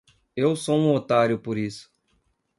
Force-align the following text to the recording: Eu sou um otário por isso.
Eu 0.35 0.55
sou 0.55 0.79
um 0.79 0.95
otário 0.95 1.37
por 1.37 1.59
isso. 1.59 1.93